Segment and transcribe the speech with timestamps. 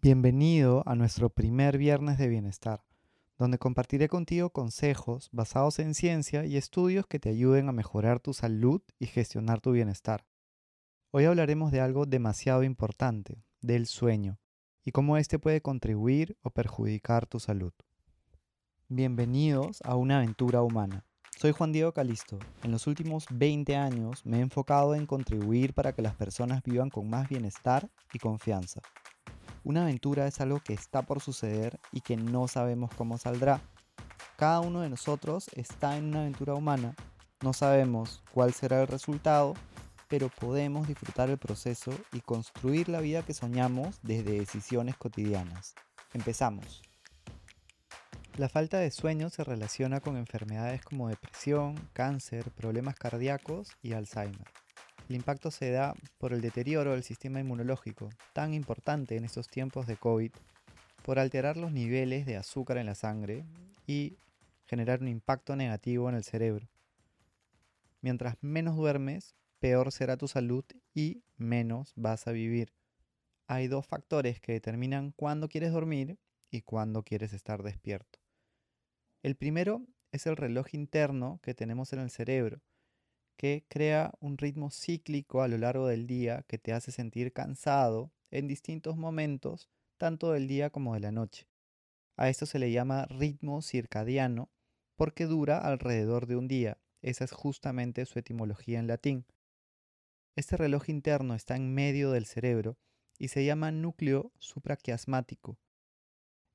[0.00, 2.84] Bienvenido a nuestro primer viernes de bienestar,
[3.36, 8.32] donde compartiré contigo consejos basados en ciencia y estudios que te ayuden a mejorar tu
[8.32, 10.24] salud y gestionar tu bienestar.
[11.10, 14.38] Hoy hablaremos de algo demasiado importante, del sueño,
[14.84, 17.72] y cómo éste puede contribuir o perjudicar tu salud.
[18.86, 21.04] Bienvenidos a una aventura humana.
[21.36, 22.38] Soy Juan Diego Calisto.
[22.62, 26.88] En los últimos 20 años me he enfocado en contribuir para que las personas vivan
[26.88, 28.80] con más bienestar y confianza.
[29.68, 33.60] Una aventura es algo que está por suceder y que no sabemos cómo saldrá.
[34.38, 36.96] Cada uno de nosotros está en una aventura humana.
[37.42, 39.52] No sabemos cuál será el resultado,
[40.08, 45.74] pero podemos disfrutar el proceso y construir la vida que soñamos desde decisiones cotidianas.
[46.14, 46.80] Empezamos.
[48.38, 54.48] La falta de sueño se relaciona con enfermedades como depresión, cáncer, problemas cardíacos y Alzheimer.
[55.08, 59.86] El impacto se da por el deterioro del sistema inmunológico, tan importante en estos tiempos
[59.86, 60.32] de COVID,
[61.02, 63.46] por alterar los niveles de azúcar en la sangre
[63.86, 64.18] y
[64.66, 66.68] generar un impacto negativo en el cerebro.
[68.02, 72.74] Mientras menos duermes, peor será tu salud y menos vas a vivir.
[73.46, 76.18] Hay dos factores que determinan cuándo quieres dormir
[76.50, 78.18] y cuándo quieres estar despierto.
[79.22, 82.60] El primero es el reloj interno que tenemos en el cerebro,
[83.38, 88.12] que crea un ritmo cíclico a lo largo del día que te hace sentir cansado
[88.32, 91.46] en distintos momentos, tanto del día como de la noche.
[92.16, 94.50] A esto se le llama ritmo circadiano
[94.96, 96.78] porque dura alrededor de un día.
[97.00, 99.24] Esa es justamente su etimología en latín.
[100.34, 102.76] Este reloj interno está en medio del cerebro
[103.18, 105.60] y se llama núcleo supraquiasmático.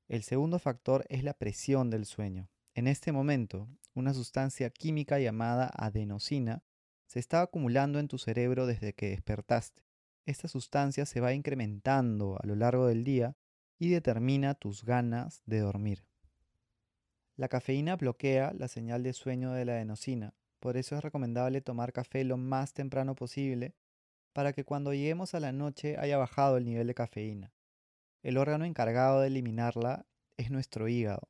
[0.06, 2.50] El segundo factor es la presión del sueño.
[2.74, 6.62] En este momento, una sustancia química llamada adenosina
[7.06, 9.82] se está acumulando en tu cerebro desde que despertaste.
[10.26, 13.36] Esta sustancia se va incrementando a lo largo del día
[13.78, 16.04] y determina tus ganas de dormir.
[17.36, 21.92] La cafeína bloquea la señal de sueño de la adenosina, por eso es recomendable tomar
[21.92, 23.74] café lo más temprano posible
[24.32, 27.52] para que cuando lleguemos a la noche haya bajado el nivel de cafeína.
[28.22, 30.06] El órgano encargado de eliminarla
[30.36, 31.28] es nuestro hígado,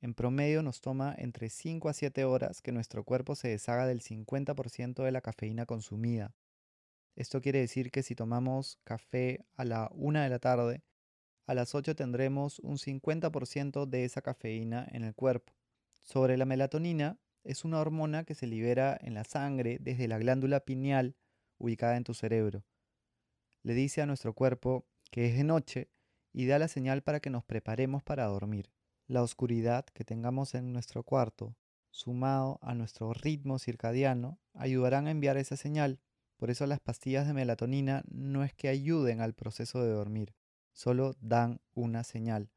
[0.00, 4.02] en promedio nos toma entre 5 a 7 horas que nuestro cuerpo se deshaga del
[4.02, 6.34] 50% de la cafeína consumida.
[7.14, 10.82] Esto quiere decir que si tomamos café a la 1 de la tarde,
[11.46, 15.54] a las 8 tendremos un 50% de esa cafeína en el cuerpo.
[16.02, 20.60] Sobre la melatonina, es una hormona que se libera en la sangre desde la glándula
[20.60, 21.16] pineal
[21.58, 22.64] ubicada en tu cerebro.
[23.62, 25.90] Le dice a nuestro cuerpo que es de noche
[26.32, 28.75] y da la señal para que nos preparemos para dormir.
[29.08, 31.54] La oscuridad que tengamos en nuestro cuarto,
[31.92, 36.00] sumado a nuestro ritmo circadiano, ayudarán a enviar esa señal.
[36.36, 40.34] Por eso las pastillas de melatonina no es que ayuden al proceso de dormir,
[40.72, 42.50] solo dan una señal.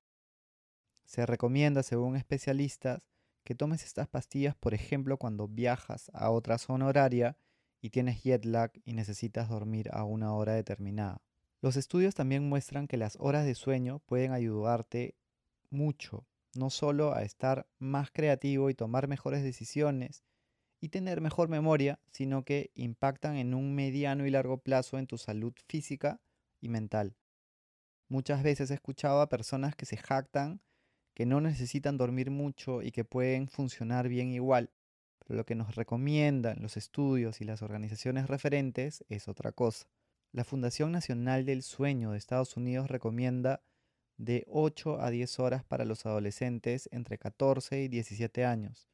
[1.06, 3.04] Se recomienda, según especialistas,
[3.44, 7.38] que tomes estas pastillas, por ejemplo, cuando viajas a otra zona horaria
[7.80, 11.22] y tienes jet lag y necesitas dormir a una hora determinada.
[11.62, 15.16] Los estudios también muestran que las horas de sueño pueden ayudarte
[15.70, 20.24] mucho no solo a estar más creativo y tomar mejores decisiones
[20.82, 25.18] y tener mejor memoria, sino que impactan en un mediano y largo plazo en tu
[25.18, 26.22] salud física
[26.62, 27.16] y mental.
[28.08, 30.62] Muchas veces he escuchado a personas que se jactan
[31.14, 34.72] que no necesitan dormir mucho y que pueden funcionar bien igual,
[35.20, 39.88] pero lo que nos recomiendan los estudios y las organizaciones referentes es otra cosa.
[40.31, 43.62] La Fundación Nacional del Sueño de Estados Unidos recomienda
[44.19, 48.90] de 8 a 10 horas para los adolescentes entre 14 y 17 años,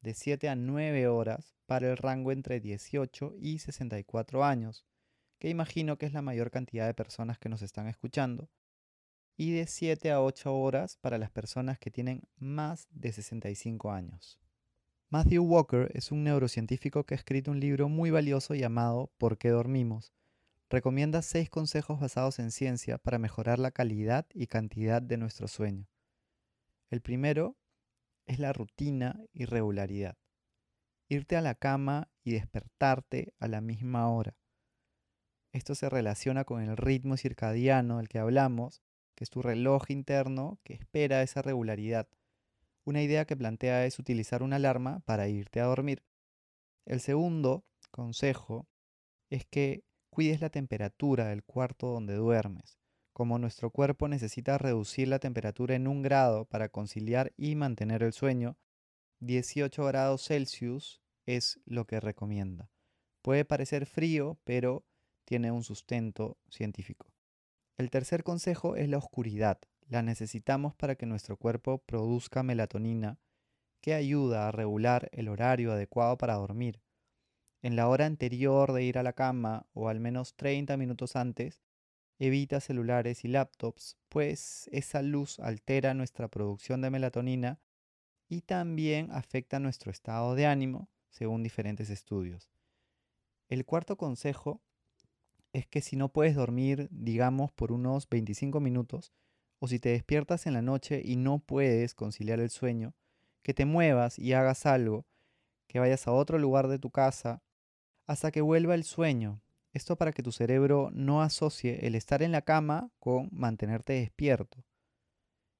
[0.00, 4.86] de 7 a 9 horas para el rango entre 18 y 64 años,
[5.38, 8.48] que imagino que es la mayor cantidad de personas que nos están escuchando,
[9.36, 14.40] y de 7 a 8 horas para las personas que tienen más de 65 años.
[15.10, 19.50] Matthew Walker es un neurocientífico que ha escrito un libro muy valioso llamado ¿Por qué
[19.50, 20.14] dormimos?,
[20.70, 25.88] recomienda seis consejos basados en ciencia para mejorar la calidad y cantidad de nuestro sueño.
[26.90, 27.56] El primero
[28.26, 30.16] es la rutina y regularidad.
[31.08, 34.36] Irte a la cama y despertarte a la misma hora.
[35.52, 38.80] Esto se relaciona con el ritmo circadiano del que hablamos,
[39.16, 42.08] que es tu reloj interno que espera esa regularidad.
[42.84, 46.04] Una idea que plantea es utilizar una alarma para irte a dormir.
[46.86, 48.68] El segundo consejo
[49.30, 52.78] es que cuides la temperatura del cuarto donde duermes.
[53.12, 58.12] Como nuestro cuerpo necesita reducir la temperatura en un grado para conciliar y mantener el
[58.12, 58.56] sueño,
[59.20, 62.70] 18 grados Celsius es lo que recomienda.
[63.22, 64.84] Puede parecer frío, pero
[65.24, 67.12] tiene un sustento científico.
[67.76, 69.58] El tercer consejo es la oscuridad.
[69.86, 73.18] La necesitamos para que nuestro cuerpo produzca melatonina,
[73.80, 76.80] que ayuda a regular el horario adecuado para dormir.
[77.62, 81.62] En la hora anterior de ir a la cama, o al menos 30 minutos antes,
[82.18, 87.60] evita celulares y laptops, pues esa luz altera nuestra producción de melatonina
[88.28, 92.50] y también afecta nuestro estado de ánimo, según diferentes estudios.
[93.48, 94.62] El cuarto consejo
[95.52, 99.12] es que si no puedes dormir, digamos, por unos 25 minutos,
[99.58, 102.94] o si te despiertas en la noche y no puedes conciliar el sueño,
[103.42, 105.06] que te muevas y hagas algo,
[105.66, 107.42] que vayas a otro lugar de tu casa,
[108.06, 109.42] hasta que vuelva el sueño.
[109.72, 114.64] Esto para que tu cerebro no asocie el estar en la cama con mantenerte despierto.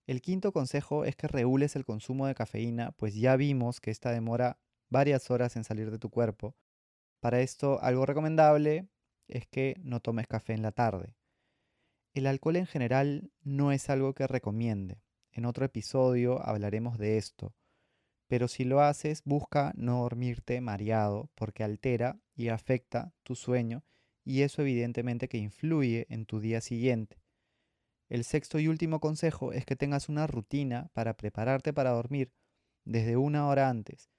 [0.07, 4.11] El quinto consejo es que regules el consumo de cafeína, pues ya vimos que esta
[4.11, 4.59] demora
[4.89, 6.57] varias horas en salir de tu cuerpo.
[7.21, 8.89] Para esto, algo recomendable
[9.29, 11.15] es que no tomes café en la tarde.
[12.13, 15.01] El alcohol en general no es algo que recomiende.
[15.31, 17.55] En otro episodio hablaremos de esto.
[18.27, 23.85] Pero si lo haces, busca no dormirte mareado porque altera y afecta tu sueño
[24.25, 27.21] y eso evidentemente que influye en tu día siguiente.
[28.09, 32.33] El sexto y último consejo es que tengas una rutina para prepararte para dormir
[32.87, 34.11] desde una hora antes.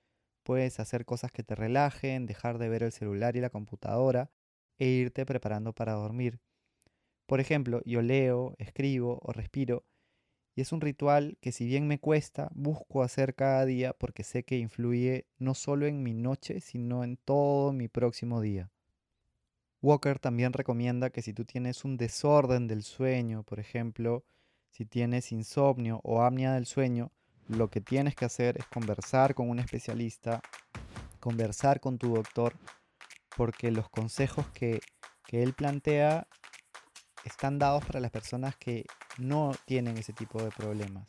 [0.44, 4.30] Puedes hacer cosas que te relajen, dejar de ver el celular y la computadora
[4.78, 6.40] e irte preparando para dormir.
[7.26, 9.84] Por ejemplo, yo leo, escribo o respiro
[10.56, 14.44] y es un ritual que si bien me cuesta, busco hacer cada día porque sé
[14.44, 18.70] que influye no solo en mi noche, sino en todo mi próximo día.
[19.82, 24.26] Walker también recomienda que si tú tienes un desorden del sueño, por ejemplo,
[24.70, 27.12] si tienes insomnio o apnea del sueño,
[27.48, 30.42] lo que tienes que hacer es conversar con un especialista,
[31.20, 32.54] conversar con tu doctor,
[33.36, 34.82] porque los consejos que,
[35.26, 36.28] que él plantea
[37.26, 38.86] están dados para las personas que
[39.18, 41.08] no tienen ese tipo de problemas.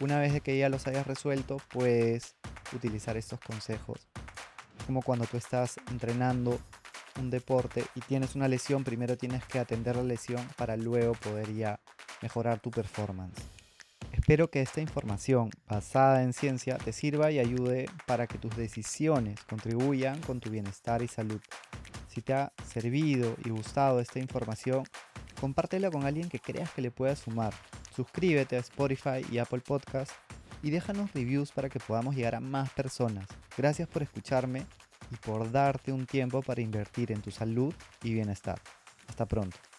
[0.00, 2.34] Una vez de que ya los hayas resuelto, puedes
[2.72, 4.06] utilizar estos consejos.
[4.86, 6.58] Como cuando tú estás entrenando
[7.20, 11.54] un deporte y tienes una lesión, primero tienes que atender la lesión para luego poder
[11.54, 11.78] ya
[12.20, 13.40] mejorar tu performance.
[14.12, 19.42] Espero que esta información basada en ciencia te sirva y ayude para que tus decisiones
[19.44, 21.40] contribuyan con tu bienestar y salud.
[22.08, 24.84] Si te ha servido y gustado esta información,
[25.42, 27.52] compártela con alguien que creas que le pueda sumar.
[27.96, 30.12] Suscríbete a Spotify y Apple Podcast
[30.62, 33.26] y déjanos reviews para que podamos llegar a más personas.
[33.58, 34.64] Gracias por escucharme
[35.10, 37.74] y por darte un tiempo para invertir en tu salud
[38.04, 38.60] y bienestar.
[39.08, 39.71] Hasta pronto.